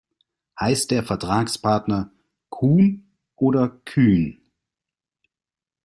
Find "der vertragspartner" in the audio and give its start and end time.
0.89-2.11